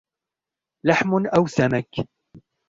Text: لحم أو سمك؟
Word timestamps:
لحم 0.85 1.25
أو 1.27 1.47
سمك؟ 1.47 2.07